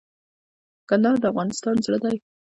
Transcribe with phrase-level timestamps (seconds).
[0.89, 2.15] کندهار د افغانستان زړه دي